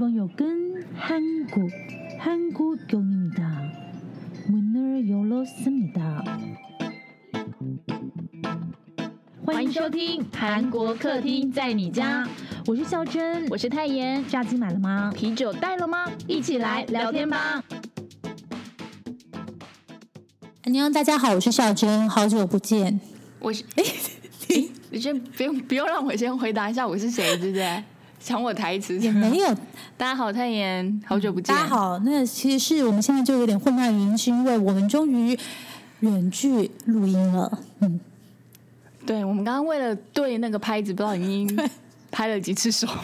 [0.00, 1.70] 이번 역은 한국,
[2.18, 3.72] 한국역입니다.
[4.48, 6.24] 문을 열었습니다.
[9.44, 12.26] 欢迎收听韩国客厅在你家，
[12.66, 14.24] 我是孝珍，我是泰妍。
[14.26, 15.12] 炸鸡买了吗？
[15.14, 16.10] 啤酒带了吗？
[16.26, 17.62] 一起来聊天吧。
[20.64, 22.98] 安妞，大家好，我是孝珍，好久不见。
[23.38, 23.84] 我是哎，
[24.48, 27.84] 你你先不用不用让我先回答一下我是谁，对不对？
[28.23, 29.47] 抢我台词也没有。
[29.97, 31.55] 大家好，泰妍，好久不见。
[31.55, 35.37] 大家好，那其实是我们现在就有点混乱，原因是因为我们终于
[36.01, 37.59] 远距录音了。
[37.79, 37.99] 嗯，
[39.05, 41.69] 对，我们刚刚为了对那个拍子，不知道已经
[42.11, 42.87] 拍了几次手。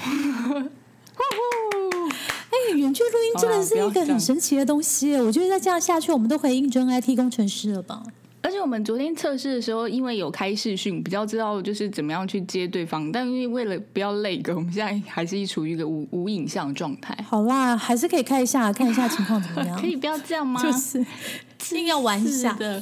[2.49, 5.16] 哎，远距录音真的是一个很神奇的东西。
[5.16, 8.03] 我觉得再这样下去，我们都可以应征 IT 工程师了吧？
[8.48, 13.12] 而且我们昨天测试的时候，因为有开视讯，比较知道就是怎么样去接对方。
[13.12, 17.14] 但因为为了不要累个，我们现在还是处于一个无无影像状态。
[17.28, 19.76] 好啦，还是可以看一下，看一下情况怎么样。
[19.81, 20.58] 可以不要这样吗？
[20.64, 21.06] 就是一
[21.72, 22.81] 定要玩一下的。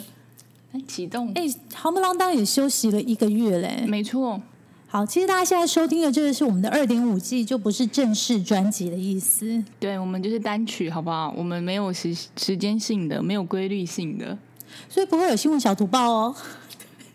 [0.72, 1.31] 哎，启动。
[1.33, 3.85] 哎，好不啷当也休息了一个月嘞。
[3.88, 4.39] 没错。
[4.85, 9.63] 好，其实大家现在收听的这个是我们的二点五季，就不是正式专辑的意思。
[9.79, 11.33] 对，我们就是单曲，好不好？
[11.35, 14.38] 我们没有时时间性的，没有规律性的。
[14.89, 16.35] 所以不会有新闻小读报哦。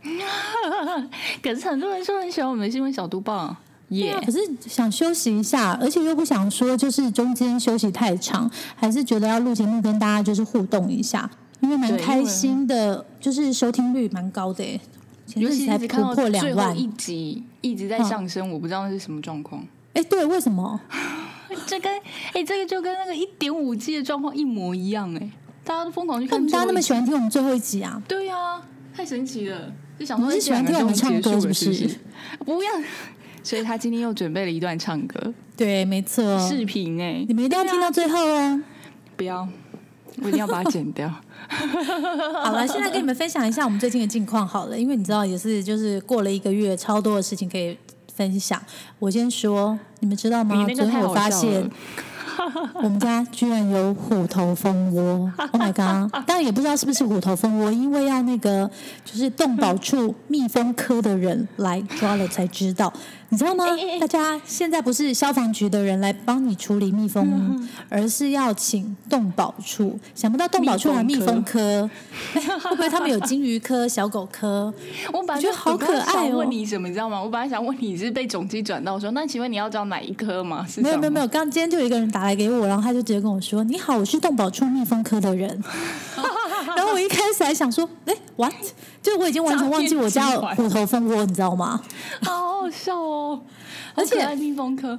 [1.42, 3.54] 可是很多人说很喜欢我们的新闻小读报，
[3.88, 4.18] 耶！
[4.24, 11.30] 可是想休息一下，而且又不想说就是中间休息太长，还是觉得要录节目跟大家就是互动一下，
[11.60, 14.80] 因为蛮开心的，就是收听率蛮高的，
[15.34, 19.62] 尤其才突破两万，一集一直在上升，我不知道那是什么状况。
[19.92, 20.80] 哎，对，为什么？
[21.66, 21.92] 这跟
[22.32, 25.30] 哎，这个就跟那个一点五 G 的状况一模一样，哎。
[25.64, 28.02] 大家都疯狂去看，大家那么喜欢听我们最后一集啊？
[28.08, 28.60] 对呀，
[28.94, 29.72] 太神奇了！
[29.98, 31.98] 就想说你喜欢听我们唱歌是不是？
[32.44, 32.70] 不要，
[33.44, 35.32] 所以他今天又准备了一段唱歌。
[35.56, 38.62] 对，没错，视频哎，你们一定要听到最后哦！
[39.16, 39.46] 不要，
[40.22, 41.08] 我一定要把它剪掉。
[42.42, 47.76] 好了，现在跟你们分享一下我们最近的近况好了，因为你知道，也是就是过了一个月，超多的事情可以
[48.14, 48.60] 分享。
[48.98, 50.66] 我先说，你们知道吗？
[50.74, 51.70] 昨天我发现。
[52.82, 56.10] 我们家居然有虎头蜂窝！Oh my god！
[56.26, 58.70] 当然也不知道是不是虎头蜂窝，因为要那个
[59.04, 62.92] 就是动保处蜜蜂科的人来抓了才知道。
[63.32, 63.64] 你知道吗？
[64.00, 69.98] 大家现在不是消防局的人来帮你处理蜜蜂，而是要请动保处。
[70.14, 71.88] 想不到动保处有蜜蜂科，
[72.34, 74.72] 会不会他们有金鱼科、小狗科？
[75.14, 76.38] 我本来觉得好可爱哦。
[76.38, 76.88] 问你什么？
[76.88, 77.22] 你知道吗？
[77.22, 80.66] 我本来想问你是被总机转到说，那请问你要找哪一科吗？
[80.78, 85.62] 没有没有没有，刚今天就有一个人打来给我，然后他就直接跟我说：“你好，我是动保处蜜蜂科的人。
[86.92, 88.52] ”我一开始还想说：“哎，what？”
[89.02, 91.80] 就我已经完全忘记我家虎头蜂窝，你知道吗？
[92.22, 93.40] 好好笑哦！
[93.94, 94.98] 而且蜜蜂科。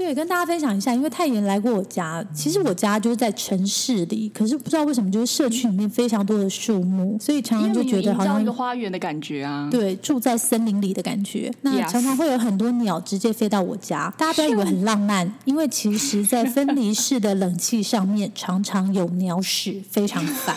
[0.00, 2.24] 对，跟大家分享一下，因为太妍来过我家。
[2.32, 9.68] 其实我家就是在城市里，可是不知道为什么，就是社区里面非常多的树木，所以常常就觉得好像一个花园的感觉啊。
[9.70, 11.52] 对，住在森林里的感觉。
[11.60, 20.56] 那常常会有很多鸟直接飞到我家，大家不要以为很浪漫，因为其实，在分离式的冷气上面常常有鸟屎，非常烦。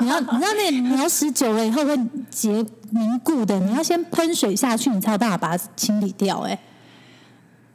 [0.00, 1.98] 你要你知道那鸟屎久了以后会
[2.30, 6.38] 结凝固的，你要先喷水下去，你才有办法把它清理掉。
[6.42, 6.56] 哎。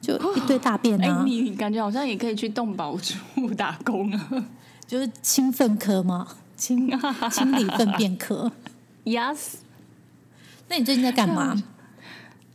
[0.01, 1.23] 就一堆大便啊！
[1.25, 4.45] 你感觉好像也可以去动保处打工啊，
[4.87, 6.27] 就是清粪科吗？
[6.57, 6.89] 清
[7.31, 8.51] 清理粪便科。
[9.05, 9.55] Yes。
[10.67, 11.55] 那你最近在干嘛？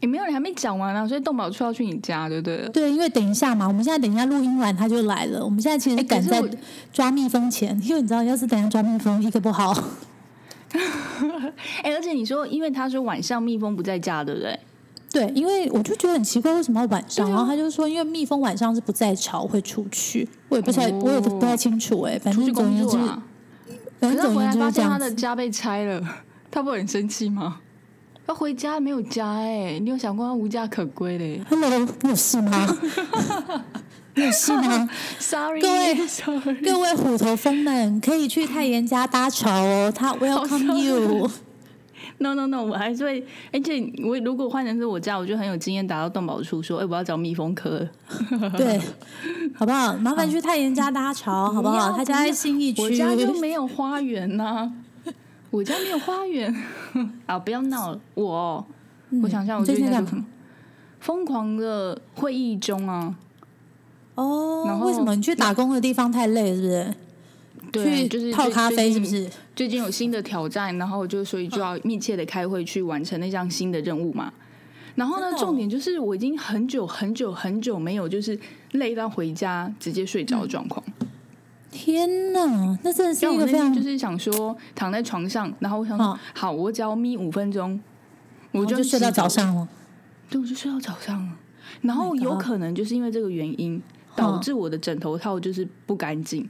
[0.01, 1.07] 也没有，你还没讲完啊。
[1.09, 2.69] 所以动保处要去你家，对不对？
[2.69, 5.45] 对，因为等一下嘛，我们现在等一下录音完他就来了。
[5.45, 6.43] 我们现在其实赶在
[6.93, 9.73] 抓蜜蜂前，因为你知道，要是等下抓蜜蜂一个不好。
[11.83, 14.59] 哎，而且你说，因为他说晚上蜜蜂不在家，对不对？
[15.17, 17.27] 对，因为我就觉得很奇怪，为什么要晚上？
[17.31, 20.29] 然后他就说，因为蜜蜂晚上是不在巢，会出去。
[20.51, 22.19] 我也不太，我也不太清楚哎。
[22.19, 22.99] 反正总之，
[23.99, 26.03] 反正总之，发现他的家被拆了，
[26.51, 27.61] 他不会很生气吗？
[28.27, 32.77] 他回家没有家哎，你有想过他无家可归嘞？Hello，你有事吗？
[34.17, 34.87] 你有事吗？
[35.19, 35.97] Sorry，各位
[36.63, 41.31] 各位虎头蜂们，可以去太妍家搭巢哦，他 Welcome you。
[42.19, 43.23] No no no，我还是会，
[43.53, 47.87] 而且我如果换成是我家，我就很有经验，打到动保处说，哎，我要找蜜蜂科，
[48.57, 48.81] 对，
[49.55, 49.95] 好不好？
[49.99, 51.93] 麻烦去太妍家搭桥，好不好？
[51.93, 54.73] 他家在信义区，我家就没有花园呐，
[55.51, 56.55] 我家没有花园，
[57.27, 58.67] 啊，不要闹了，我，
[59.23, 60.25] 我想想，我最近在什么？
[61.01, 63.15] 疯狂的会议中啊，
[64.15, 66.95] 哦，然后为什么你去打工的地方太累，是不是？
[67.85, 69.29] 对，就是泡咖啡，是不是？
[69.55, 74.33] 最近有新的挑战，然后就所以就要密切的开会去完成那项新的任务嘛。
[74.95, 78.39] 然后呢，重点就是我已经很久很久很久没有就是
[78.73, 80.83] 累到回家直接睡着的状况。
[81.71, 87.79] 天哪，那真的是一个非常就是想说躺在床上，然后我想说好，我只要眯五分钟，
[88.53, 89.69] 我就睡到早上了。
[90.31, 91.33] 对，我就睡到早上了。
[91.83, 93.83] 然后有可能就是因为这个原因，
[94.15, 96.49] 导致我的枕头套就是不干净。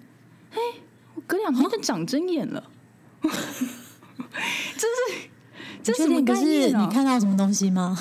[0.53, 0.86] 哎，我
[1.27, 2.71] 隔两天就长针眼了。
[3.23, 5.29] 这是
[5.83, 6.87] 这是什么概念啊？
[6.87, 7.99] 你看到什么东西吗？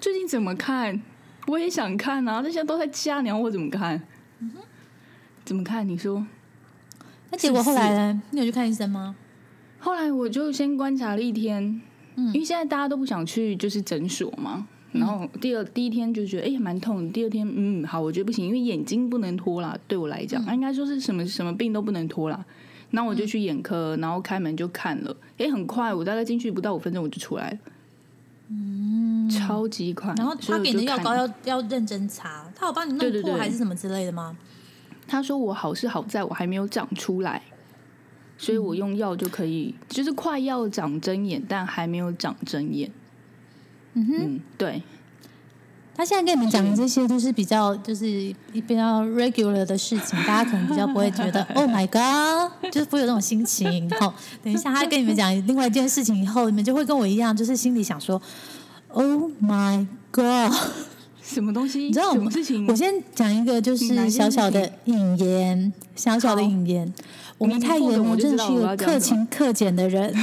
[0.00, 1.00] 最近怎么看？
[1.46, 2.40] 我也想看啊！
[2.42, 4.02] 那些都在家，你要我怎么看？
[5.44, 5.86] 怎么看？
[5.86, 6.26] 你说？
[7.30, 8.22] 那结果后来呢？
[8.30, 9.14] 你有去看医生吗？
[9.78, 11.82] 后来我就先观察了一天，
[12.16, 14.66] 嗯，因为现在大家都不想去，就是诊所嘛。
[14.92, 22.44] 然后第二第一天就觉得哎蛮痛，第二天嗯好，我觉得不行，因为眼睛不能拖啦，对我来讲，应该说是什么什么病都不能拖啦。
[22.94, 27.58] 然后我就去眼科，然后开门就看了，哎很快，我大概进去不到五分钟我就出来了，
[28.50, 30.14] 嗯，超级快。
[30.16, 34.36] 然后他给的药膏要要认真擦，他有帮你弄破还是什么之类的吗？
[35.08, 37.42] 他说我好是好在我还没有长出来，
[38.38, 42.90] 所以我用药就可以，就是快要长针眼，但还没有长针眼。
[43.94, 44.82] 嗯哼，对。
[45.96, 48.04] 他现在跟你们讲的这些都是比较就是
[48.52, 53.88] 比较 regular 的事情，大家可能比较不会觉得 Oh my God，就是不会有那种心情。
[54.00, 54.12] 好，
[54.42, 58.20] 等一下他跟你们讲另外一件事情以后，你们就会跟我一样，就是心里想说
[58.88, 60.52] Oh my God，
[61.22, 61.84] 什么东西？
[61.84, 62.66] 你知道什么事情？
[62.68, 66.92] 我先讲一个，就是小小的引言，小小的引言。
[67.36, 70.14] 我们太爷我，真的是一个克勤克俭的人，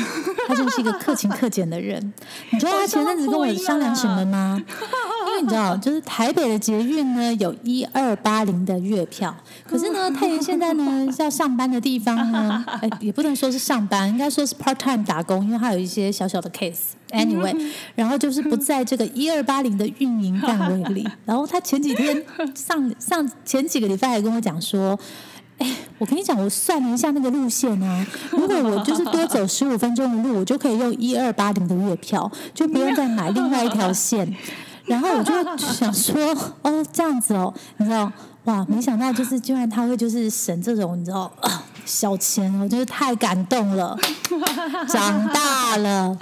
[0.48, 2.14] 他真的是一个克勤克俭的人。
[2.52, 4.62] 你知道他前阵子跟我商量什么吗？
[5.42, 9.36] 你知道， 就是台北的捷运呢有一二八零的月票，
[9.68, 16.92] 可是呢，太原现在呢 要上班的地方呢，哎， 也不能说是上班，应该说是 part time 打工，因为他有一些小小的 case。
[17.12, 17.54] Anyway，
[17.96, 21.06] 然后就是不在这个一二八零的运营范围里。
[21.26, 22.24] 然后他前几天
[22.56, 24.98] 上上前几个礼拜还跟我讲说。
[25.58, 34.36] 哎，我跟你讲，我算了一下那个路线啊，如果我就是多走十五分钟的路，我就可以用一二八零的月票，就不用再买另外一条线。
[34.92, 36.14] 然后我就想说，
[36.64, 38.12] 哦，这样子哦，你知道，
[38.44, 41.32] 哇，没想到就是居然他会就是省这种你知道
[41.86, 43.98] 小钱，我觉得太感动了。
[44.88, 46.18] 长大了，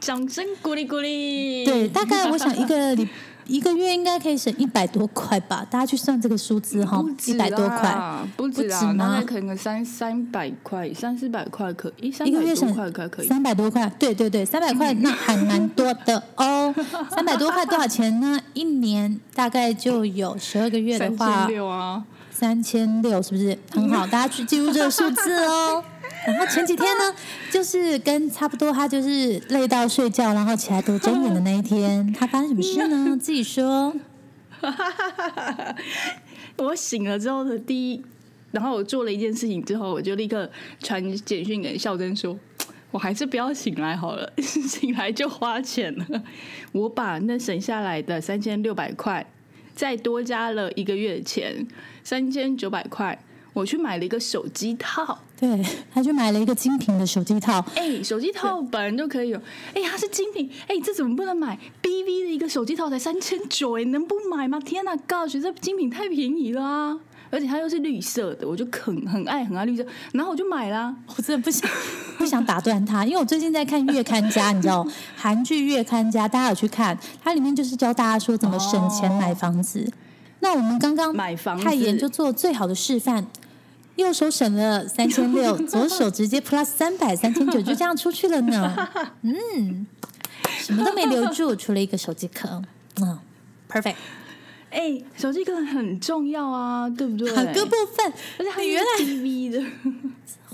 [0.00, 1.64] 掌声鼓励鼓励。
[1.64, 3.08] 对，大概我想一个礼。
[3.48, 5.66] 一个月应该可以省一百多块吧？
[5.70, 7.98] 大家去算这个数字哈，一百多块，
[8.36, 16.44] 不止啊，大概可能三三百块、三四百块可以，一个月省块可以，三百多块，对对对，三百块 那还蛮多的哦。
[17.14, 18.40] 三百多块多少钱呢？
[18.54, 24.06] 一年大概就有十二个月的话，三千六啊，三千六是不是很好？
[24.06, 25.84] 大家去记住这个数字哦。
[26.26, 27.14] 然后前几天呢，
[27.50, 33.16] 就是跟差不多，他就是累到睡觉，然后起来都睁眼的那一天，他发生什么事呢？
[33.20, 33.94] 自己说。
[36.56, 38.04] 我醒了之后的第一，
[38.50, 40.50] 然后我做了一件事情之后，我就立刻
[40.82, 42.36] 传简讯给孝珍说
[42.90, 46.22] ：“我还是不要醒来好了， 醒来就花钱了。
[46.72, 49.26] 我把那省下来的三千六百块，
[49.74, 51.66] 再多加了一个月的钱，
[52.02, 53.18] 三千九百块。”
[53.54, 55.60] 我去买了一个手机套，对，
[55.92, 57.64] 他去买了一个精品的手机套。
[57.74, 59.38] 哎，手机套本人就可以有，
[59.74, 64.60] 哎，它是精品，哎，这怎么不能买？BV 的一个手机套才三千九，哎，能不买吗？
[64.60, 67.00] 天哪，Gosh，这精品太便宜了啊！
[67.30, 70.94] 而且它又是绿色的，我就很很爱很爱绿色，然后我就买了。
[71.16, 71.70] 我真的不想
[72.18, 76.98] 不想打断他，因为我最近在看《月刊家》，你知道， 韩剧《月刊家》，大家有去看？
[77.22, 79.90] 它里面就是教大家说怎么省钱买房子。
[80.40, 83.26] 那我们刚刚买房太妍就做最好的示范。
[83.96, 88.88] 右手省了三千六，左手直接 plus 三百，三千九就这样出去了呢。
[89.22, 89.84] 嗯，
[90.60, 92.62] 什么都没留住，除了一个手机壳。
[93.00, 93.18] 嗯
[93.68, 93.96] ，perfect。
[94.70, 97.30] 哎，手机壳很重要啊，对不对？
[97.34, 99.64] 很多部分，而且还原来 TV 的，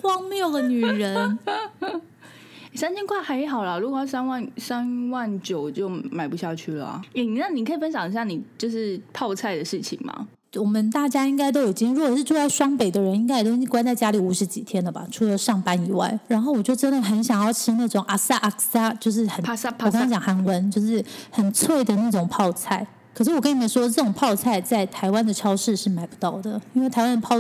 [0.00, 1.38] 荒谬的女人。
[2.75, 7.00] 三千块还好啦，如果要三万三万九就买不下去了。
[7.14, 10.26] 哎，那你可以分享一下你就是泡菜的事情吗？
[10.56, 15.06] 我们大家应该都已经，如果是住在双北的人，应该也都关在家里五十几天了吧？
[15.11, 22.85] 除了上班以外，然后我就真的很想要吃那种阿萨阿萨，就是很我刚刚讲韩文，就是很脆的那种泡菜。
[23.14, 27.37] 可是我跟你们说，这种泡菜在台湾的超市是买不到的，因为台湾泡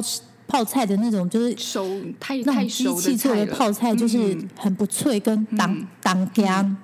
[0.46, 1.84] 泡菜的那种就是熟
[2.18, 2.98] 太太熟
[3.34, 6.76] 的泡菜，就是很不脆，跟当当干。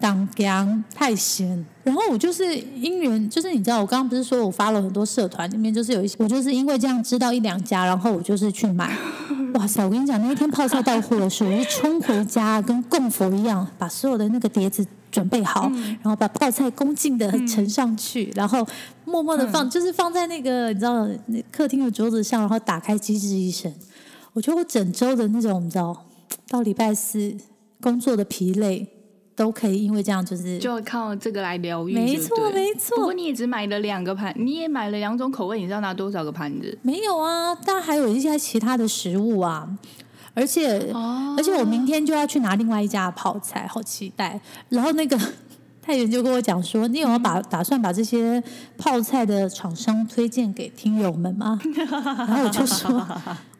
[0.00, 8.96] 当姜太咸，然后我就是因缘，就是你知道，我刚刚不是说我发了很多社团里面，就是有一些，我就是因为这样知道一两家，然后我就是去买。
[9.54, 15.70] 哇塞，我跟你讲，那一天泡菜到货的时候，我就冲回家，跟供佛一样，把所有的那个碟子准备好，
[16.02, 18.66] 然后把泡菜恭敬的盛上去，然后
[19.04, 23.72] 默默的放，就是放在那个你知道那客厅的桌子上，然后打开《机智医生》。
[24.34, 26.04] 我觉得我整周的那种你知道，
[26.48, 27.34] 到礼拜四
[27.80, 28.86] 工作的疲累
[29.34, 31.94] 都可以，因为这样就是就靠这个来疗愈。
[31.94, 32.96] 没错，没错。
[32.96, 36.78] 不过你也只买了两个盘，你也买了两种口味，你知道拿多少个盘子？
[36.82, 39.78] 没有啊，但还有一些其他的食物啊。
[40.34, 40.78] 而且，
[41.36, 44.40] 而且我明天就要去拿另外一家泡菜，好期待。
[44.68, 45.18] 然后那个
[45.82, 48.42] 太原就跟我讲说：“你有没有把打算把这些
[48.76, 51.58] 泡菜的厂商推荐给听友们吗？”
[52.18, 53.06] 然后我就说：“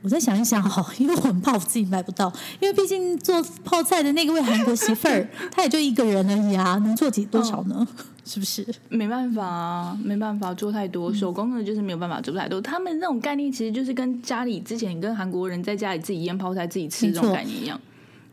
[0.02, 7.86] 我再想一想哈，因为我很怕我自己买不到，因为毕竟做泡菜的那个位韩国媳妇儿，她也就一个人而已啊，能做几多少呢？”
[8.28, 9.98] 是不是没办法啊？
[10.04, 12.60] 没办法做太多手工的，就是没有办法做太多。
[12.60, 17.80] 他们那种概念其实就是跟家里之前跟韩国人在家里自己腌泡菜自己吃这种概念一样。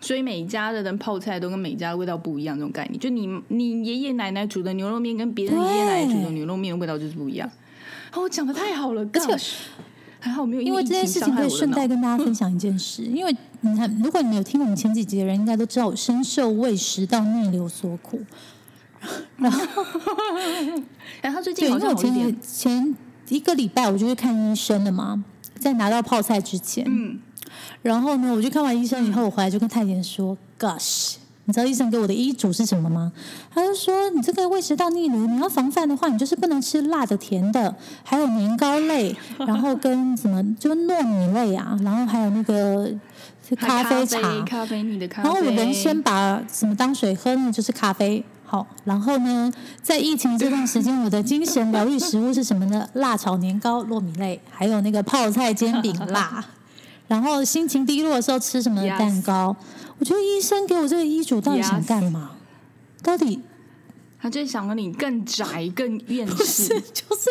[0.01, 2.99] 所以每家的人泡菜都跟每家的味道不一样，这种概念。
[2.99, 7.49] 就你你爷爷奶奶煮的牛肉面跟别人爷爷奶奶煮的牛肉面的味道就是不一样。
[8.11, 9.33] 哦，讲的太好了，而且
[10.25, 13.03] 还好没有因为这件事情可以顺带跟大家分享一件事。
[13.03, 18.19] 因为你看，如果你没有听我们前几集的人，应该都知道我深受胃食道逆流所苦。
[19.37, 19.63] 然后，
[21.21, 22.95] 然后最近好像前前
[23.29, 25.23] 一个礼拜我就去看医生了嘛，
[25.59, 27.19] 在拿到泡菜之前，嗯，
[27.83, 33.11] 然后呢，我就看完医生以后，我回来就跟太妍说：“Gosh，你知道医生给我的医嘱是什么吗？
[33.53, 42.91] 他就说你这个胃食道逆流，你要防范的话，你就是不能吃辣的、甜的，还有年糕类， 然后跟什么就糯米类啊，然后还有那个
[43.57, 47.51] 咖啡茶、咖啡你的咖啡，然后我人先把什么当水喝呢？
[47.51, 52.87] 就是咖啡。”好，然后呢，在疫情这段时间，我的精神疗愈食物是什么呢？
[52.93, 56.45] 辣炒年糕、糯米类，还有那个泡菜煎饼辣。
[57.07, 59.55] 然后心情低落的时候吃什么蛋糕？
[59.99, 62.31] 我觉得医生给我这个医嘱到底想干嘛？
[63.03, 63.41] 到底？
[64.17, 67.29] 他就是想让你更宅、更厌世， 就是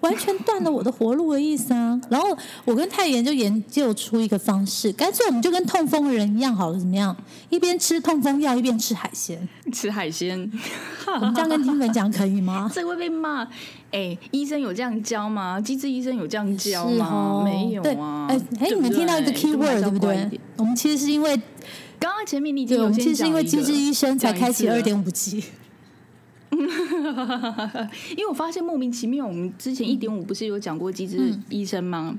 [0.00, 1.98] 完全断了我的活路的意思啊！
[2.10, 7.16] 然后我跟太妍就研究出一个方式，干脆我们就跟痛风的人一样好了，怎么样？
[7.48, 10.38] 一边吃痛风药，一边吃海鲜，吃海鲜。
[11.14, 12.70] 我们这样跟听人讲可以吗？
[12.74, 13.48] 这会被骂。
[13.90, 15.58] 哎，医生有这样教吗？
[15.58, 17.40] 机智医生有这样教吗？
[17.42, 18.26] 没有啊。
[18.28, 20.28] 哎哎，你们听到一个 key word 对不对？
[20.56, 21.40] 我们其实是因为
[22.04, 25.42] 刚刚前面你已经有其实是因为机智医生才开启二点五级。
[26.52, 32.14] 因为我发现莫名其妙，我们之前一点五不是有讲过机智医生吗？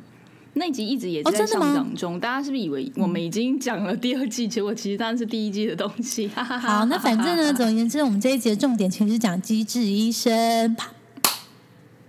[0.54, 4.48] 那集一直也在上涨中，大家是不是以为我们已经讲了第二季？
[4.48, 6.28] 结果其实当然是第一季的东西。
[6.34, 10.90] 好，那反正呢，总而言之，我们这一集的重点其实讲机智医生， 啪，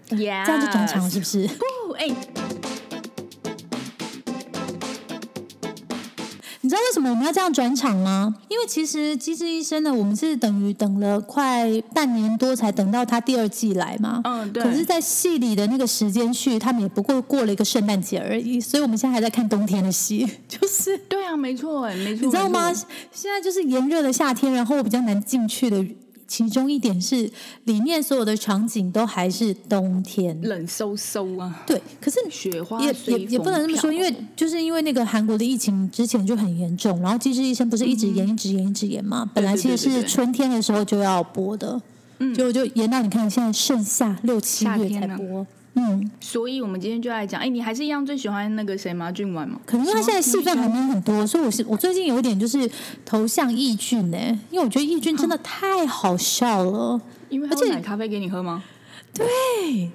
[0.09, 1.47] 这样就转场了，是不是？
[1.99, 2.09] 哎。
[2.09, 2.46] 你
[6.87, 8.33] 为什么我们要这样转场吗？
[8.49, 14.21] 因为其实《机智医生》呢，我们是等于等了快半年多才等到他第二季来嘛。
[14.23, 14.63] 嗯，对。
[14.63, 22.25] 可是，在戏里的那个时间去，他们也不过过了一个圣诞节而已，所以我们现在还在看冬天的戏， 就是对啊，没错，哎，没错。
[22.25, 22.73] 你知道吗？
[23.13, 25.85] 现在就是炎热的夏天，然后比较难进去的。
[26.29, 27.31] 其中一点是，
[27.65, 31.63] 里面所有的场景都还是冬天，冷飕飕啊。
[31.67, 39.29] 对，可是雪花也也也不能这么说，因为就是因为那个韩国的疫情之前就很严重，然后《机智医生》不是一直延、一直延、一直延嘛？
[39.35, 41.81] 本来其实是春天的时候就要播的，
[42.35, 45.47] 就就延到你看现在盛夏六七月才播。
[45.79, 49.13] 嗯，所以我们今天就来讲，哎，你还是一样最喜欢那个谁吗？
[49.13, 49.61] 俊文吗？
[49.67, 52.69] 可能他现在戏份还没有很多，所以我是我最近有一点就是
[53.05, 54.17] 投向易俊呢，
[54.51, 58.65] 因为我觉得易俊真的太好笑了，因为他会买咖啡给你喝吗？
[59.13, 59.91] 对。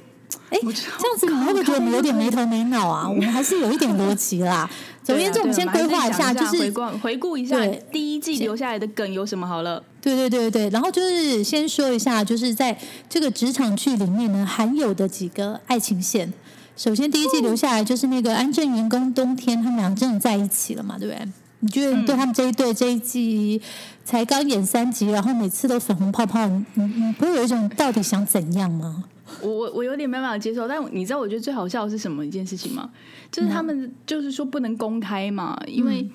[0.50, 3.08] 哎，这样子你会不会觉得我们有点没头没脑啊？
[3.08, 4.70] 我们还是有一点逻辑啦。
[5.04, 7.58] 总而言之，我们先规划一下，就是回顾回顾一下
[7.92, 9.84] 第一季留下来的梗有什么好了。
[10.02, 12.78] 对对对对，然后就是先说一下，就是在
[13.10, 16.32] 这个职场剧里面呢，含有的几个爱情线。
[16.78, 20.98] 首先，第一季留下来就是那个安正元跟冬天，他们俩真的在一起了嘛？
[20.98, 21.28] 对不对？
[21.64, 23.62] 你觉得对他们这一对这一季
[24.04, 29.04] 才刚演三集，然后每次都粉红泡泡，你你不会有一种到底想怎样吗？
[29.42, 32.92] 我我我有点没办法接受，但你知道我觉得最好笑的是什么一件事情吗？
[33.32, 36.08] 就是他们就是说不能公开嘛，因为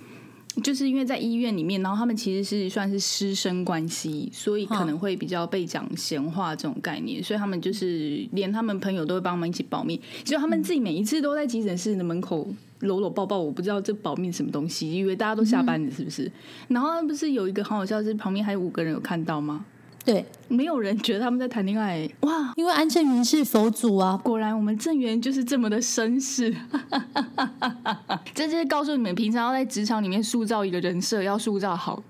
[0.63, 12.49] 就是因为在医院里面，然后他们其实是算是师生关系，所以可能会比较被讲闲话这种概念，所以他们就是连他们朋友都会帮他们一起保密，只有他们自己每一次都在急诊室的门口
[12.81, 16.31] 搂搂抱抱，我不知道这保密什么东西，因为大家都下班了是不是？
[16.69, 19.65] 然后不是有一个很好笑，是旁边还有五个人有看到吗？
[20.07, 22.53] 对，没有人觉得他们在谈恋爱哇！
[22.55, 26.55] 因为安正元是佛祖啊，果然我们正元就是这么的绅士。
[28.33, 32.01] 这就是告诉你们，平常要在职场里面塑造一个人设，要塑造好，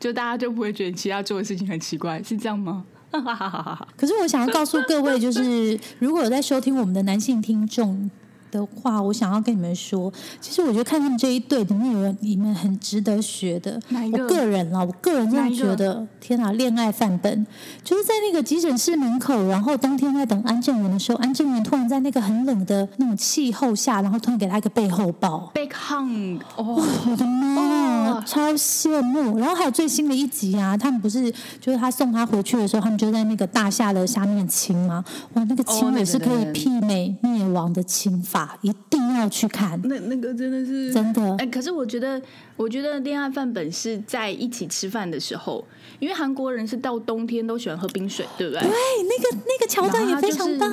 [0.00, 2.84] 就大家就不会觉得其他做的事情很奇怪，是这样吗？
[3.96, 8.10] 可是我想要告诉各位，就是如果有在收听我们的男性听众。
[8.50, 13.80] 的话，我想要跟你们说，其实我觉得看他们这一对里面有你们很值得学的。
[14.12, 17.46] 我个人啦，我个人这样觉得，天哪，恋爱范本
[17.82, 29.38] 就是在那个急诊室门口，然后冬天在等安正元的时候，安正元突然在那个很冷的那种气候下，然后突然给他一个背后抱，big hug，哦，我的妈，超羡慕。
[29.38, 35.04] 然后还有最新的一集啊，他们不是就是他送他回去的时候，他们就在那个大厦的下面亲吗？
[35.34, 38.35] 哇，那个亲也是可以媲美灭亡的亲法。
[38.62, 41.36] 一定要去看，那那个真的是真的。
[41.36, 42.20] 哎，可是我觉得，
[42.56, 45.64] 我觉得恋爱范本是在一起吃饭的时候，
[45.98, 48.62] 因为韩国人是到冬天都喜欢喝冰水，对不对？
[48.62, 50.68] 对，那个那个桥段也非常棒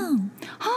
[0.57, 0.67] 啊，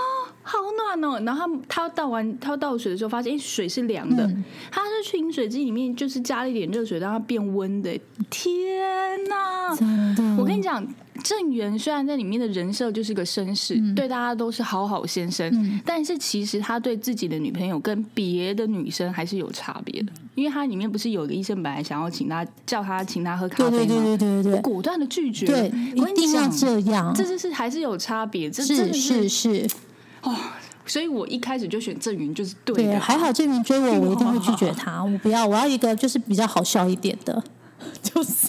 [0.42, 1.20] 好暖哦。
[1.24, 4.28] 然后他他倒完他倒水的时候，发现水是凉的，
[4.70, 7.90] 他是去饮水机里面就是加了一点热水让它变温的。
[8.30, 10.86] 天哪，真的，我跟你讲。
[11.28, 23.70] 郑源虽然在里面的人设就是个绅士，对大家都是好好先生，但是其实他对自己的女朋友跟别的女生还是有差别的，因为他里面不是有个医生本来想要请他叫他请他喝咖啡吗？
[23.70, 25.66] 对对对对对对，果断的拒绝，对，
[25.96, 29.68] 一定要这样，这就是还是有差别，这是是是
[30.22, 30.32] 哦，
[30.86, 37.42] 所以我一开始就选郑源就是对的，还好郑源追我， 我一定会拒绝他，我不要，我要一个就是比较好笑一点的，
[38.00, 38.48] 就是。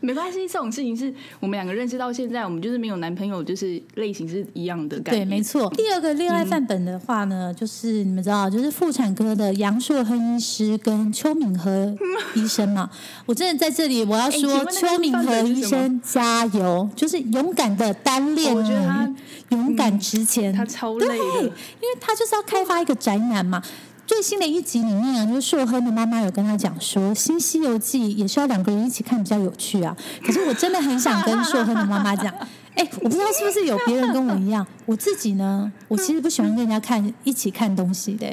[0.00, 5.20] 没关系，这种事情是我们两个认识到现在，我们就是没有男朋友，就是类型是一样的感觉。
[5.20, 5.70] 对，没错。
[5.76, 11.94] 第二个恋爱范本的话呢，就是你们知道，就是妇产科的杨硕亨医师跟邱敏和
[12.34, 12.88] 医生嘛。
[13.26, 19.14] 我真的在这里我要说，邱敏和医生加油，就是勇敢的单恋女，
[19.50, 23.62] 勇敢值钱，他超累的，因为他就是要开发一个宅男嘛。
[24.10, 29.96] 最新的一集里面啊，就是硕亨的妈妈有跟他讲说，《新西游记》也需要两个人一起看比较有趣啊。
[30.20, 32.26] 可是我真的很想跟硕亨的妈妈讲，
[32.74, 38.26] 哎，我不知道是不是有别人跟我一样，我自己呢，我其实不喜欢跟人家看一起看东西的，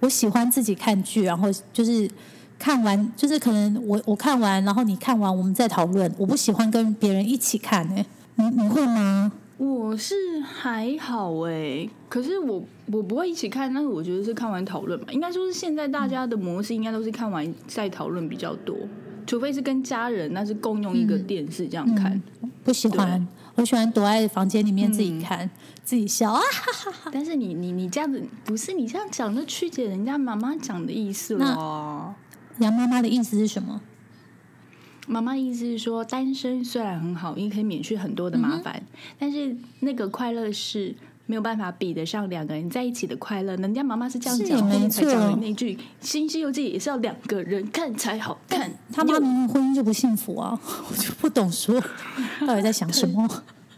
[0.00, 2.06] 我喜欢自己看剧，然后就是
[2.58, 6.14] 看完，就是可能我我看完，然后你看完，我们再讨论。
[6.18, 9.32] 我不喜欢跟别人一起看，哎，你你会吗？
[9.56, 15.06] 我是还好哎，可是我我不会一起看，但是我觉得是看完讨论嘛。
[15.12, 18.76] 应该说是现在大家的模式应该都是看完再讨论比较多，
[19.26, 22.20] 除非是跟家人，那是共用一个电视这样看。
[22.64, 25.48] 不喜欢，我喜欢躲在房间里面自己看，
[25.84, 26.40] 自己笑啊。
[27.12, 32.14] 但是你你你这样子不是你这样讲，就曲解人家妈妈讲的意思了。
[32.58, 33.80] 杨妈妈的意思是什么？
[35.06, 38.82] 妈妈意思是说，单身虽然很好，因为可以免去很多的麻烦，
[39.18, 40.94] 但是那个快乐是
[41.26, 43.54] 没有办法比得上两个人在一起的快乐。
[43.56, 48.70] 人家妈妈是这样讲，后面才讲的那句《新西游记》也是要两个人看才好看。
[48.92, 50.58] 他妈明明婚姻就不幸福啊，
[50.90, 51.80] 我就不懂说
[52.46, 53.28] 到底在想什么。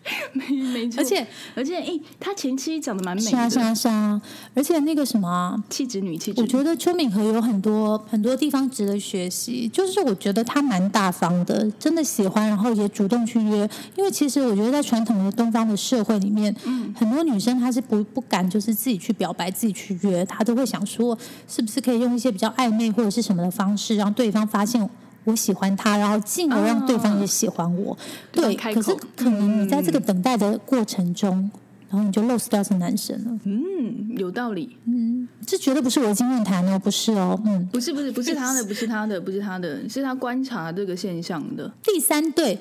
[0.32, 4.20] 没没，而且而且，哎，他前期长得蛮美的，是啊是啊是啊，
[4.54, 9.68] 而且那个什么气质女气质，我觉得邱敏和有很多很多地方值得学习。
[9.72, 13.68] 就是我觉得她蛮大方的，真的喜欢，然后也主动去约。
[13.96, 21.16] 因为其实我觉得在传统的东方的社会里面，嗯，很多女生她是不不敢就是自己去表白、自己去约，她都会想说，
[21.48, 24.88] 是不是可以用一些比较暧昧或者是什么的方式，让对方发现。
[25.26, 27.96] 我喜欢他，然后进而让对方也喜欢我。
[28.32, 31.50] 对，可是可能你在这个等待的过程中，
[31.90, 33.38] 然后你就 lose 掉这男生了。
[33.44, 34.76] 嗯，有道理。
[34.86, 37.40] 嗯，这绝对不是我的经验谈哦，不是哦。
[37.44, 42.58] 嗯，不是，不是，不是他的，不是他的，不是他的，是他观察这个现象的第三对。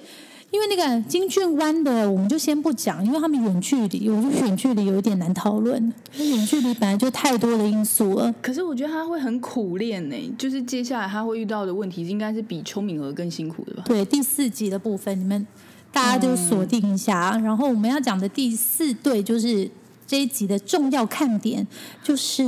[0.56, 5.94] 因为那个金俊湾的，我们就先不讲，因为他们远距离，我觉得远距离有一点难讨论。
[6.18, 8.34] 远距离本来就太多的因素了。
[8.42, 13.84] 可是我觉得他会很苦练呢，就是接下来他会遇到的问题，应该是比邱敏娥更辛苦的吧？
[13.86, 15.46] 对，第四集的部分，你们
[15.92, 17.38] 大家就锁定一下。
[17.44, 19.70] 然后我们要讲的第四对，就是
[20.08, 21.68] 这一集的重要看点，
[22.02, 22.46] 就是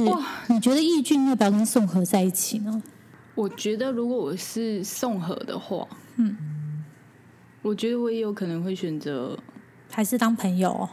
[0.48, 2.82] 你觉得易俊要不要跟宋和在一起呢？
[3.36, 6.38] 我觉得如果我是宋和的话，嗯。
[7.67, 9.38] 我觉得我也有可能会选择
[9.91, 10.88] 还是当朋友，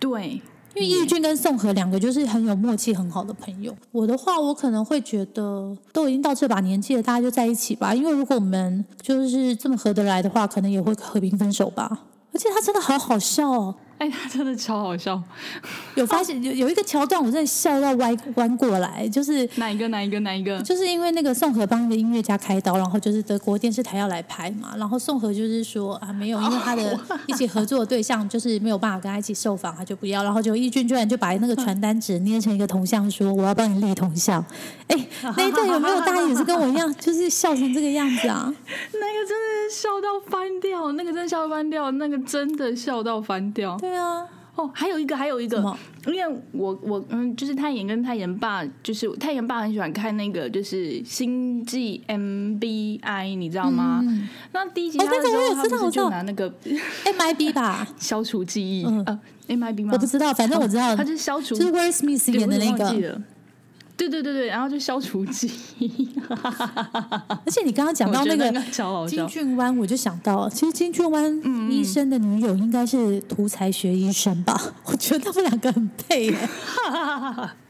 [0.00, 0.42] 对，
[0.74, 3.72] 因为叶俊跟宋和两个就是很有默契、很好的朋友。
[3.92, 7.94] 我的话，我可能会觉得都已经到这把年纪了，大家就在一起吧。
[7.94, 12.06] 因为如果我们就是这么合得来的话，可能也会和平分手吧。
[12.32, 15.22] 而且他真的好好笑哦，哎，他真的超好笑。
[15.94, 20.60] 有发现有有一个桥段，我真的笑到歪弯过来，就是哪一个哪一个哪一个？
[20.62, 34.44] 就是因为那个宋和帮一个音乐家开刀，然后就是德国电视台要来拍嘛，然后宋和就是说啊没有，因为他的一起合作的对象就是没有办法跟他一起受访，他就不要，然后就义俊居然就把那个传单纸捏成一个铜像，说我要帮你立铜像。
[34.88, 35.06] 哎，
[35.36, 38.52] 那一段有没有大家也是跟我一样，就是笑成这个样子啊？
[38.92, 43.76] 那个真的笑到翻掉，那个真的笑到翻掉，那个真的笑到翻掉。
[43.78, 44.26] 对啊。
[44.56, 45.58] 哦，还有一个，还有一个，
[46.06, 54.02] 因为我我嗯，就是太妍跟太妍爸，就是太妍爸很喜欢看那个，就是星际 MBI，你知道吗？
[54.52, 56.50] 那第一集他的时候，他不是就拿那个
[57.04, 59.90] MIB 吧， 消除记忆呃 MIB 吗？
[59.92, 63.20] 我不知道，反正我知道，他就是消除，就是 Will Smith 演的那个。
[63.96, 66.10] 对对对对，然后就消除记忆。
[66.28, 68.52] 而且你刚刚讲到那个
[69.08, 74.60] 金俊湾，我就想到，其实金俊湾医生的女友应该是图才学医生吧？
[74.84, 76.34] 我觉得他们两个很配。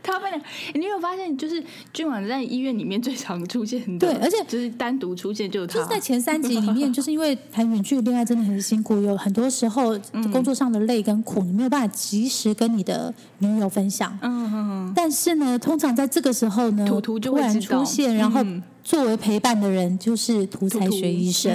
[0.02, 0.40] 他们俩，
[0.74, 5.74] 你有发现，就是君晚在医院里面最常出现的，对，而且就是单独出现就是他。
[5.74, 9.98] 就是在前三集里面，就是因为谈远距离恋爱真的很辛苦，有很多时候
[10.32, 14.18] 工作上的累跟苦，你没有办法及时跟你的女友分享。
[14.22, 14.92] 嗯嗯。
[14.94, 18.44] 但是呢，通常在这个时候呢，图图就然出现，然后
[18.82, 21.52] 作为陪伴的人就是图才学医生，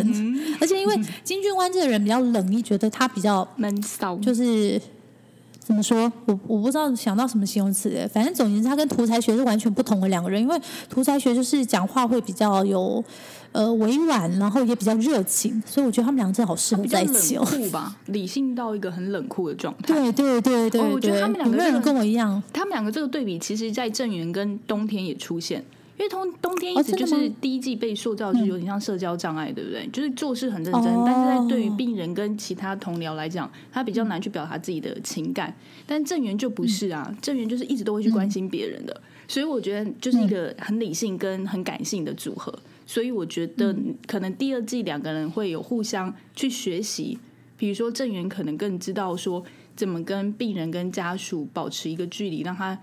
[0.61, 4.79] 而且因为金俊湾这个人比较冷，你觉得他比较闷骚，就是。
[5.65, 6.11] 怎么说？
[6.25, 8.07] 我我不知道想到什么形容词。
[8.13, 10.39] 反正总言之，他跟图才学是完全不同的两个人。
[10.39, 13.03] 因为图才学就是讲话会比较有
[13.51, 17.43] 呃委婉，然后也比较热情，所以我觉得他们两个真的好适合在一起哦。
[17.43, 19.87] 酷吧， 理性到一个很冷酷的状态。
[19.87, 22.41] 对对对对，我觉得他们两个人跟我一样。
[22.53, 25.65] 他们两个这个对比，其实在郑源跟冬天也出现。
[25.97, 29.87] 因为冬冬天一直就是第一季被塑造就是有点像社交障碍，对不对？
[29.93, 35.55] 就是做事很认真，但是在对于病人跟其他同僚来讲，他比较难去表达自己的情感。
[35.87, 42.53] 但郑源就不是啊，郑源就是一直都会去关心别人的，所以我觉得就是一个很理性跟很感性的组合。
[42.85, 43.73] 所以我觉得
[44.05, 47.17] 可能第二季两个人会有互相去学习，
[47.55, 49.41] 比如说郑源可能更知道说
[49.77, 52.77] 怎么跟病人跟家属保持一个距离，让他。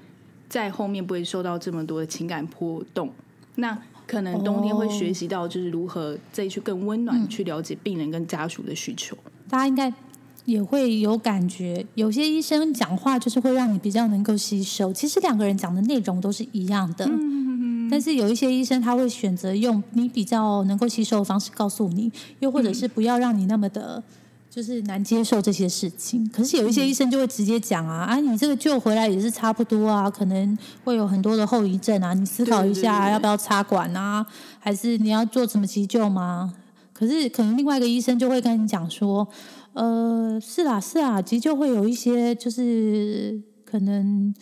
[0.52, 3.10] 在后面不会受到这么多的情感波动，
[3.54, 9.16] 那可能冬天会学习到就是如何再去更温暖去了解病人跟家属的需求。
[9.48, 9.90] 大家应该
[10.44, 14.92] 也会有感觉，有些医生讲话就是会让你比较能够吸收。
[14.92, 17.08] 其实两个人讲的内容都是一样的，
[17.90, 24.02] 但是有一些医生他会选择用你比较能够吸收的方式告诉你，又或者是不要让你那么的。
[24.54, 34.26] 就是难接受这些事情，可是有一些医生就会直接讲啊，啊，你这个救回来也是差不多啊，可能会有很多的后遗症啊，你思考一下要不要插管啊，
[34.58, 36.52] 还是你要做什么急救吗？
[36.92, 39.26] 可是可能另外一个医生就会跟你讲说，
[39.72, 44.34] 呃，是啦是啦，急救会有一些就是可能。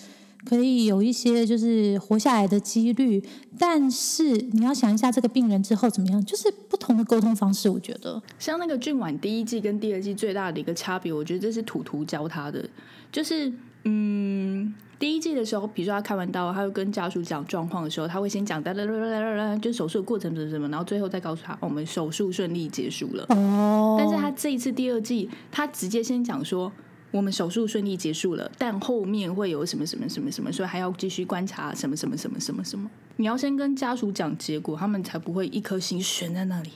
[0.45, 3.23] 可以有一些就是活下来的几率，
[3.59, 7.69] 但是你要想一下这个病人之后怎么样，就是不同的沟通方式。
[7.69, 12.69] 我觉得像那个俊婉第一季跟第二季最大的一个差别，我觉得这是图图教他的，
[13.13, 13.53] 就是
[13.85, 23.27] 嗯，第一季的时候，比如说他开完刀，他会跟家属讲状况的时候，他会先讲哒哒哒哒哒哒，就手术的过程怎么怎么，然后最后再告诉他我们手术顺利结束了。
[23.29, 26.73] 哦，但是他这一次第二季，他直接先讲说。
[27.11, 32.89] 我们手术顺利结束了，但后面会有什么什么什么什么，所以还要继续观察什么什么什么什么什么。
[33.17, 36.71] 你要先跟家属讲结果，他们才不会一颗心悬在那里。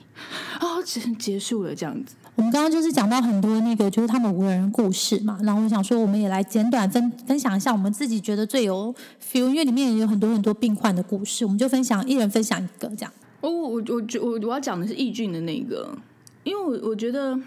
[0.59, 2.15] 啊， 结结束了这样子。
[2.35, 5.39] 我们刚刚就是讲到很多那个，就是他们五个人故事嘛。
[5.41, 8.93] 然后我想说，我们也来简短分分享一下我们自己觉得最有
[9.23, 13.11] feel，因为里面也有很多很多病患的故事，我们就分享一人分享一个这样。
[13.39, 15.97] 哦，我我我我要讲的是易俊的那个，
[16.43, 17.39] 因为我我觉得。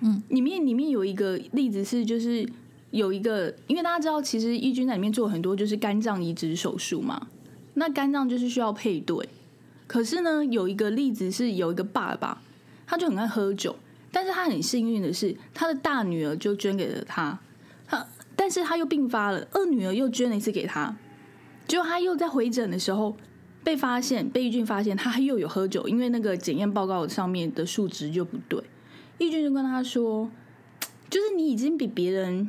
[0.00, 2.48] 嗯，里面里面有一个例子是，就是
[2.90, 7.26] 有一个，因为大家知道，其实义军在里面做很多就是肝脏移植手术嘛。
[7.74, 9.28] 那肝脏就是需要配对，
[9.86, 12.40] 可是呢，有一个例子是有一个爸爸，
[12.86, 13.76] 他就很爱喝酒，
[14.10, 17.38] 但是他很幸运的是，他的大女儿就捐给了他，
[17.86, 20.96] 他但是他又病发了，二女儿又捐了一次给他，
[21.66, 23.16] 结果他又在回诊的时候
[23.62, 28.62] 被发现，被玉军发现他又有喝酒，因为那个检验报告上面的数值就不对。
[29.18, 30.30] 义俊就跟他说
[31.10, 32.48] ：“就是你已经比别人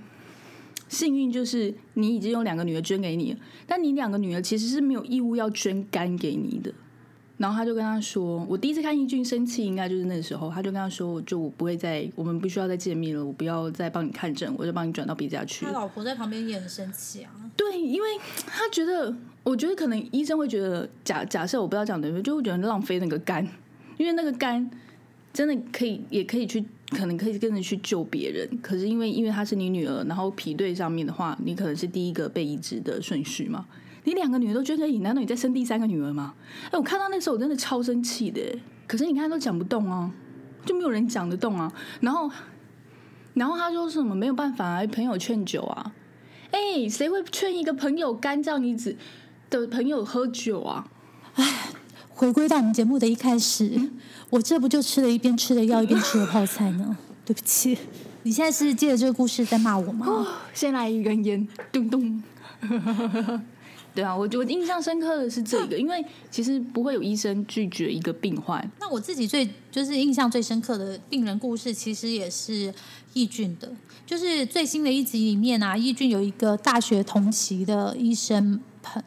[0.87, 3.35] 幸运，就是你已经有两个女儿捐给你，
[3.67, 6.71] 但你两个女儿其实是没有义务要捐肝给你的。”
[7.37, 17.31] 然后他就跟他说：“我第一次看义俊生气，应该就是那时候。”他就跟他说：“就我不会再，我们不需要再见面了，我不要再帮你看诊，我就帮你转到别家去。”他老婆在旁边也很生气啊。
[17.55, 18.09] 对，因为
[18.45, 23.47] 他觉得，我觉得可能医生会觉得，假假设我不知道讲的，就会觉得浪费那个肝，
[23.95, 24.69] 因为那个肝。
[25.31, 33.65] 真的可以，也可以去可能可以跟着去救别人，可是因为因为她是你女儿，然后匹对上面的话，你可能是第一个被移植的顺序嘛。
[34.05, 36.33] 你两个女儿都捐给你，难道你再生第三个女儿吗？
[36.71, 38.41] 哎，我看到那时候我真的超生气的。
[38.87, 40.11] 可是你看都讲不动啊，
[40.65, 41.71] 就没有人讲得动啊。
[41.99, 42.31] 然后，
[43.35, 45.93] 然后他说什么没有办法啊，朋友劝酒啊。
[46.51, 48.97] 哎，谁会劝一个朋友肝脏移植
[49.51, 50.89] 的朋友喝酒啊？
[51.35, 51.45] 哎，
[52.19, 53.71] 回归到我们节目的一开始，
[54.29, 56.97] 我这不就吃了一边吃的药一边吃的泡菜呢？
[57.23, 57.77] 对不起，
[58.23, 60.27] 你现在是借着这个故事在骂我吗？
[60.53, 62.21] 先来一根烟，咚咚。
[63.95, 68.69] 对啊，我我印象深刻的是这个，因为其实不会有医生拒绝一个病患。
[68.81, 72.73] 那我自己最就是印象最深刻的病人故事，其实也是
[73.13, 73.71] 易俊的，
[74.05, 78.59] 就是最新的一集里面啊，易俊有一个大学同期的医生。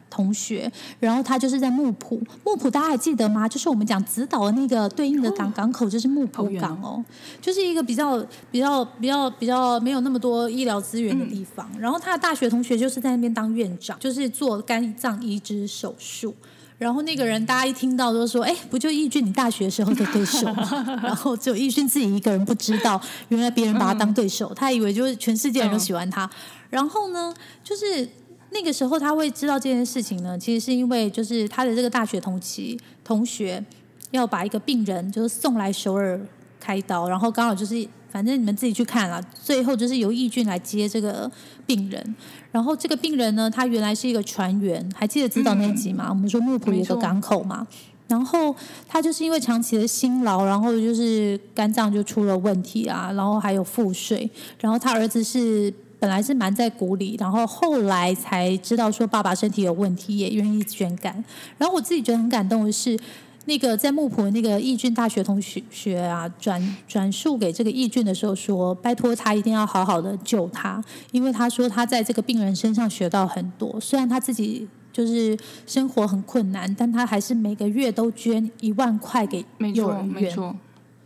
[0.09, 3.47] 同学，然后他就是在木浦，木浦大家还记得吗？
[3.47, 7.03] 就是我们讲紫岛的那个对应的港港口，就是木浦港哦，
[7.41, 11.69] 就是一个比较比较比较比较没有那么多医疗资源的地方。
[11.79, 16.35] 然后他的大学同学就是在那边当院长，就是做肝脏移植手术。
[16.79, 20.67] 然后那个人大家一听到都说：“哎，不就易俊你大学时候的对手吗？”
[21.01, 26.29] 然后只有易俊自己一个人不知道，原来别人把他当对手，他以为就是全世界人都喜欢他。
[26.69, 27.33] 然后呢，
[27.63, 28.07] 就是。
[28.53, 33.63] 那个时候他会知道这件事情呢，其实是因为就是他的这个大学同期同学
[34.11, 36.19] 要把一个病人就是送来首尔
[36.59, 41.29] 开刀，然后刚好就是反正你们自己去看了，最后就是由义俊来接这个
[41.65, 42.15] 病人，
[42.51, 46.07] 然后这个病人呢，他原来是一个船员，还记得指导那集吗？
[46.09, 47.67] 我们说木浦有个港口嘛，
[48.07, 48.55] 然后
[48.87, 55.73] 他就是因为长期的辛劳，然后就是肝脏就出了问题啊，然后还有腹水，然后他儿子是。
[56.03, 61.23] 本来是瞒在鼓里，然后后来才知道说爸爸身体有问题，也愿意捐肝。
[61.57, 62.99] 然后我自己觉得很感动的是，
[63.45, 73.79] 那个在木浦那个义俊大学同学啊，转转述给这个义俊的时候说，拜托他一定要好好的救他，因为他说他在这个病人身上学到很多。
[73.79, 80.05] 虽然他自己就是生活很困难，但他还是每个月都捐一万块给幼儿园。
[80.05, 80.53] 没错，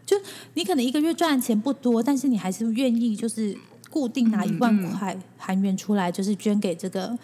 [0.04, 0.18] 就
[0.56, 3.56] 你可能一个月赚的钱不多，但是你还是愿意就是。
[3.98, 7.18] 固定拿一万块韩元出来，就是捐给这个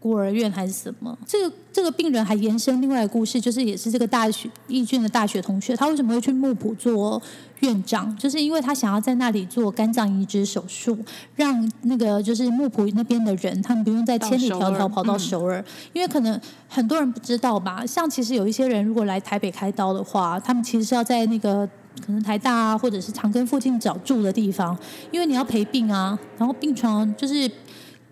[0.00, 1.16] 孤儿院还是什么？
[1.24, 7.22] 这个这个病人还延伸另外一个故事，就是也是这个大学义俊的大学同学，他为什么会去木浦做
[7.60, 8.14] 院长？
[8.16, 10.98] 就是因为他想要在那里做肝脏移植手术，
[11.36, 15.64] 让那个就是木浦那边的人，他们不用再千里迢迢跑到首尔。
[15.92, 21.68] 因为可能很多人不知道吧，像其实有一些人如果来台北开刀的话，他们其实是要在那个。
[22.04, 24.76] 可能台大啊，或者是长庚附近找住的地方，
[25.10, 27.50] 因为你要陪病啊，然后病床就是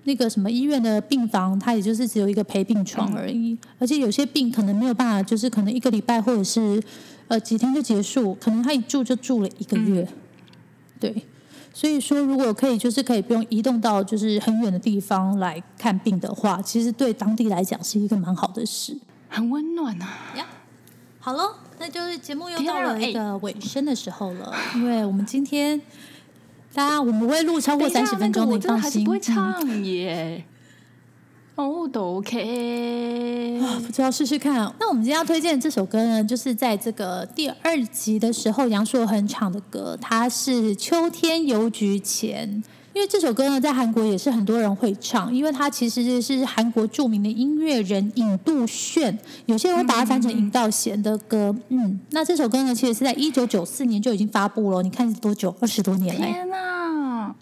[0.04, 6.82] 那个什么医院的病房，它也就是只有一个陪病床而已，而且有些病可能没有办法，就是可能一个礼拜或者是
[7.28, 10.06] 呃几天就结束，可能他一住就住了一个月，
[11.00, 11.24] 对，
[11.72, 18.96] 所以说如果可以，就是可以不用移动到就是很远的地方来看病的话，其实对当地来讲是一个蛮好的事，
[19.28, 20.08] 很温暖啊。
[20.36, 20.46] 呀，
[21.18, 21.63] 好了。
[21.78, 25.80] 那就是节目又到了一个尾声的时候了，因为我们今天，
[26.72, 29.04] 大家我们会录超过三十分钟，你放心。
[29.04, 30.44] 不会唱耶，
[31.56, 34.72] 哦，都 OK，不知道试试看。
[34.78, 42.62] 那我们今天要推荐的这首歌呢，就是在这个第二集的时候，杨烁恒唱的歌，它是《秋天邮局前》。
[42.94, 51.54] 因为这首歌呢，在韩国也是很多人会唱，因为它其实是韩国著名的音乐人尹度炫，有些人会把它翻成尹道贤的歌。
[51.70, 55.52] 嗯，那这首歌呢，其实是在一九九四年就已经发布了，你看多久？
[55.60, 56.24] 二十多年了。
[56.24, 56.83] 天哪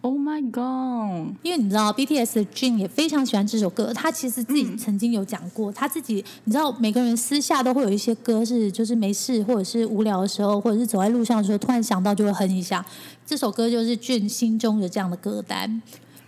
[0.03, 1.35] ！Oh my god！
[1.43, 12.85] 因为你知道，BTS 的 Jin 也非常喜欢这首歌，他其实自己曾经有讲过，他自己你知道，每个人私下都会有一些歌是，就是没事或者是无聊的时候，或者是走在路上的时候，突然想到就会哼一下。
[13.25, 15.81] 这首歌就是 Jin 心中的这样的歌单，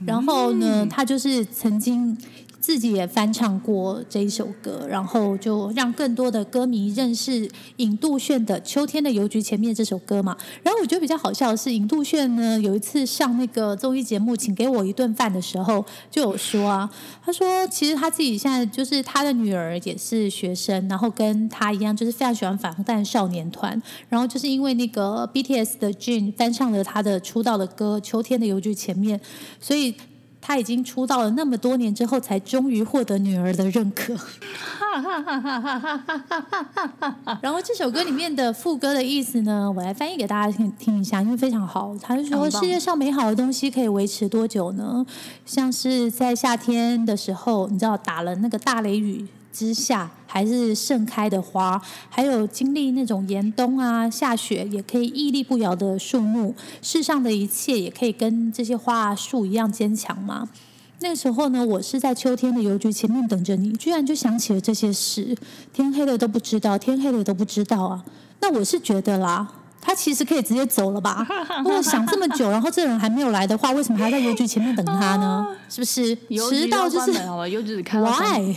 [0.06, 2.16] 然后呢，他就是曾经。
[2.64, 7.46] 自己也翻唱过这一首歌，然后就让更多的歌迷认识
[7.76, 10.34] 尹度炫的《秋天的邮局前面》这首歌嘛。
[10.62, 16.88] 然后我觉得比较好笑的是，尹度炫呢有一次上那个综艺节目《请给我一顿饭》的时候，就有说啊，
[17.22, 29.18] 他说其实他自己现在就是他的女儿也是学生，然后跟他一样就是非常喜欢防弹少年团，然后就是因为那个 BTS 的 Jin 翻唱了他的出道的歌《秋天的邮局前面》，
[29.60, 29.94] 所以。
[30.46, 34.14] 他已经出道了那么多年之后，才终于获得女儿的认可。
[37.40, 41.96] 然后这首歌里面的副歌的意思呢，我来翻译给大家听听一下，因为非常好。
[41.98, 45.06] 他是说：世界上美好的东西可以维持多久呢？
[45.46, 49.26] 像是在夏天的时候，你知道打了那个大雷雨。
[49.54, 60.48] 之下还是盛开的花，还有经历那种严冬啊、下雪也可以屹立不摇的树木，世上的一切也可以跟这些花树一样坚强吗？
[61.00, 65.36] 那时候呢，我是在秋天的邮局前面等着你，居然就想起了这些事。
[65.72, 68.04] 天黑了都不知道，天黑了都不知道啊。
[68.40, 69.46] 那我是觉得啦，
[69.80, 71.26] 他其实可以直接走了吧？
[71.62, 75.46] 如果想这么久，然后这人还没有来的话，为什么还在邮局前面等他呢？
[75.68, 77.12] 是不是迟到就是
[77.50, 78.56] 邮局开 Why？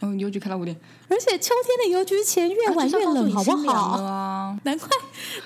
[0.00, 0.76] 嗯，邮局开到五点，
[1.08, 4.56] 而且秋天的邮局前越晚越冷，好不好？
[4.64, 4.88] 难怪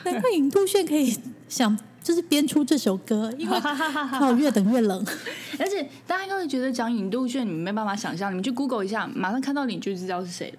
[0.05, 1.17] 难怪尹度炫可以
[1.49, 3.61] 想就是编出这首歌，因为
[4.19, 5.05] 靠越等越冷。
[5.59, 10.55] 而且大家应该会觉得讲尹度炫，你们没办法想象，你们去 Google 一下，马上看到你就知道是谁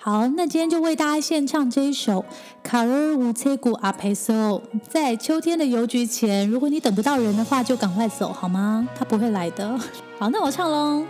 [0.00, 2.20] 好，那今天就为大家献唱这一首
[2.62, 4.34] 《卡尔乌切古阿佩索》。
[4.88, 8.88] 在秋天的邮局前，如果你等不到人的话，就赶快走好吗？
[8.96, 9.78] 他不会来的。
[10.18, 11.04] 好，那我唱喽。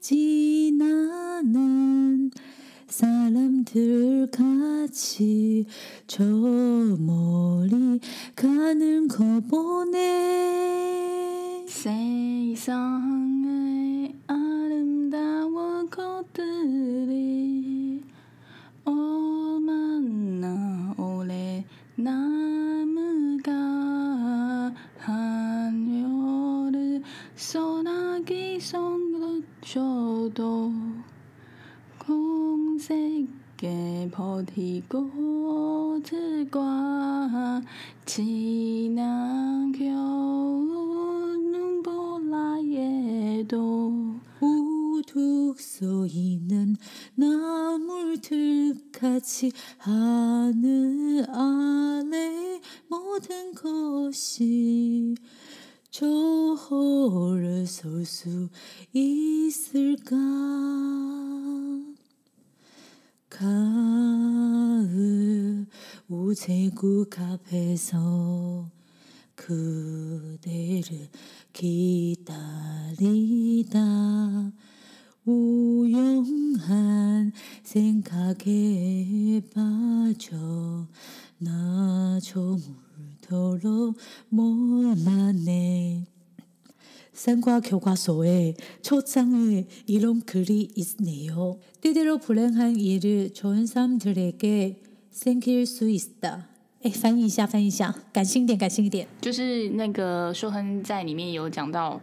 [0.00, 1.50] 지나는
[2.90, 5.64] 사람들 같이
[6.06, 8.00] 저 멀리
[8.34, 10.50] 가는 거 보네.
[11.68, 13.09] 세상
[49.20, 55.14] 같이 하늘 아래 모든 것이
[55.90, 58.48] 저호를 설수
[58.94, 60.16] 있을까?
[63.28, 63.66] 가을
[66.08, 68.70] 우체국 앞에서
[69.34, 71.10] 그대를
[71.52, 72.30] 기다리다
[75.26, 78.99] 우영한 생각에
[79.53, 80.87] 빠져
[81.37, 83.97] 나 저물도록
[84.29, 86.05] 몰랐네
[87.13, 91.59] 산과 교과서에 초장에 이런 글이 있네요.
[91.79, 96.49] 때대로 불행한 일을 좋은 사람들에게 생길 수 있다.
[96.83, 99.07] 哎，翻译一下，翻译一下，感性点，感性一点。
[99.21, 102.01] 就是那个硕亨在里面有讲到，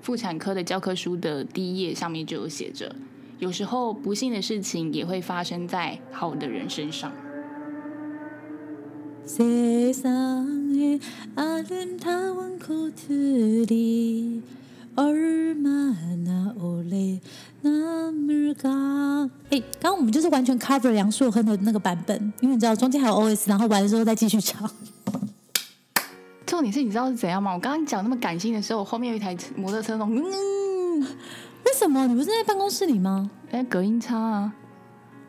[0.00, 2.94] 妇产科的教科书的第一页上面就有写着，
[3.39, 7.11] 有时候不幸的事情也会发生在好的人身上。
[19.49, 24.69] 哎刚刚我们就是完全 cover 杨树亨的那个版本因为你知道中间还有 os 然后完了之后再继续唱。
[26.45, 27.53] 重点是你知道是怎样吗？
[27.53, 29.97] 我刚刚讲那么感性的时候我后面有一台摩托车
[31.65, 32.07] 为什么？
[32.07, 33.29] 你不是在办公室里吗？
[33.51, 34.53] 哎，隔音差啊。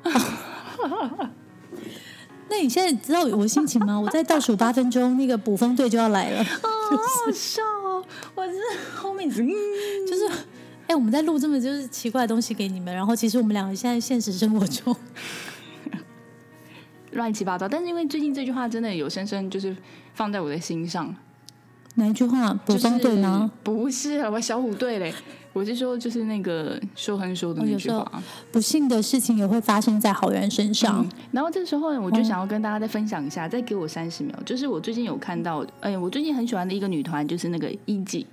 [2.51, 3.99] 那你现在知道我心情吗？
[4.01, 6.41] 我在倒数八分钟，那个捕风队就要来了。
[6.63, 8.03] 哦好笑哦！
[8.35, 8.55] 我是
[8.97, 9.47] 后面嗯，
[10.09, 10.27] 就是
[10.87, 14.97] 哎，我们在录这么就是奇怪的东西给你们，然后其实我们两个现在现实生活中
[17.13, 17.69] 乱七八糟。
[17.69, 19.77] 但是因为最近这句话真的有深深就是
[20.15, 21.15] 放在我的心上。
[21.97, 22.55] 哪一句话？
[22.65, 23.51] 捕风队呢？
[23.63, 25.13] 不是，我小虎队嘞。
[25.59, 31.05] 我是说，就是那个说很说的那句话，不幸的事情也会发生在好人身上。
[31.33, 34.33] 然后这时候，我就想要跟大家再分享一下，再给我三十秒。
[34.47, 38.25] 就是我最近有看到，哎，我最近很喜欢的一个女团，就是那个一季。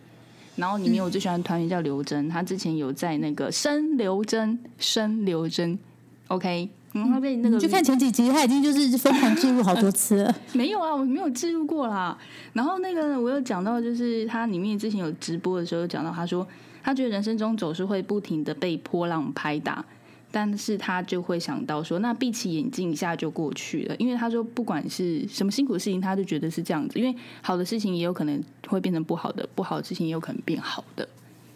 [0.56, 5.80] 然后里面我最喜欢的团员叫刘真，她之前有在那个生刘真，生刘真
[6.28, 6.70] ，OK。
[6.94, 10.36] 然后被那个，就看前几集，他已经就是疯狂置入好多次了。
[10.54, 12.16] 没有啊，我没有置入过啦。
[12.54, 16.46] 然后那个我有讲到，就是他里面之前有直播的时候有讲到，他说。
[16.86, 19.84] 他觉得人生中总是会不停的被波浪拍打，
[20.30, 23.96] 但是他就会想到说，那闭起眼睛一下就过去了。
[23.96, 27.00] 因为他说，不管是什么辛苦的事情，他就觉得是这样子。
[27.00, 31.10] 因为好的事情也有可能会变成不好的，不好的事情也有可能变好的。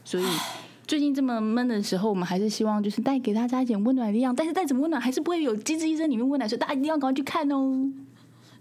[0.03, 0.25] 所以
[0.87, 4.35] 最近这么闷的时候，我们还是希望就是带给大家一点温暖的力量。
[4.35, 7.87] 但是再怎么温暖，还是不会有《机智医生》里面温暖，所以大家一定要赶快去看哦。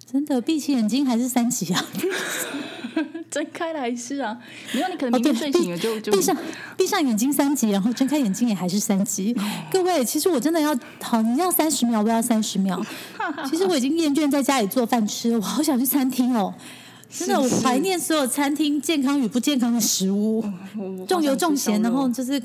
[0.05, 1.83] 真的闭起眼睛还是三级啊？
[3.31, 4.37] 睁开来是啊，
[4.73, 6.37] 没有你可能明天睡醒了就就闭上
[6.77, 9.35] 闭上眼睛三级，然后睁开眼睛也还是三级。
[9.71, 12.81] 各位，其实我真的要好，你要三十秒，我要三十秒。
[13.49, 16.55] 其实我已经厌倦在家里做饭吃，我好想去餐厅哦。
[17.11, 20.45] 真的，我怀念所有餐厅健康与不健康的食物，
[21.07, 22.41] 重油重咸，然后就是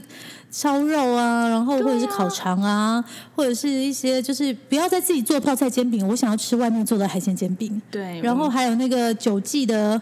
[0.50, 3.04] 烧肉啊，然后或者是烤肠啊，
[3.36, 7.82] 或者是一些就是不要再自己做泡菜煎饼，我想要吃外面做的海鲜煎饼。
[7.92, 10.02] 对，然后还有那个九记的。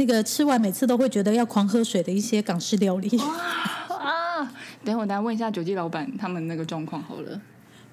[0.00, 4.50] 那个吃完每次都会觉得要狂喝水的一些港式料理啊！
[4.82, 7.38] 等会我等问一下酒记老板他们那个状况好了。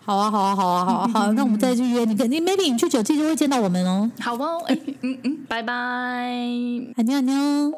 [0.06, 4.10] 好啊，好啊，好啊，好啊，好啊， 那我们再去约你，肯定 maybe 你去酒记就会见到我们哦。
[4.22, 7.74] 好哦，哎，嗯嗯，拜拜，安妞安妞。